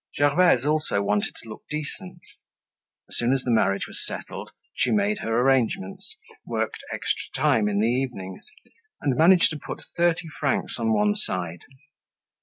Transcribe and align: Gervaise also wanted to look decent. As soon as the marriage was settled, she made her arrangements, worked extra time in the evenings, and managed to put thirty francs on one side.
Gervaise 0.17 0.65
also 0.65 1.03
wanted 1.03 1.35
to 1.35 1.49
look 1.49 1.61
decent. 1.69 2.21
As 3.07 3.17
soon 3.17 3.33
as 3.33 3.43
the 3.43 3.51
marriage 3.51 3.85
was 3.85 4.03
settled, 4.03 4.49
she 4.73 4.89
made 4.89 5.19
her 5.19 5.39
arrangements, 5.39 6.15
worked 6.43 6.79
extra 6.91 7.29
time 7.35 7.69
in 7.69 7.79
the 7.79 7.87
evenings, 7.87 8.43
and 9.01 9.15
managed 9.15 9.51
to 9.51 9.59
put 9.63 9.85
thirty 9.95 10.27
francs 10.39 10.77
on 10.79 10.91
one 10.91 11.15
side. 11.15 11.61